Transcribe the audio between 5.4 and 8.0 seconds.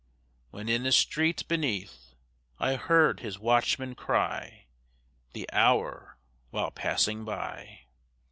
hour, while passing by.